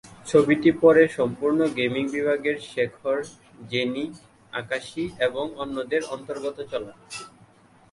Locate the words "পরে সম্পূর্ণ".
0.81-1.59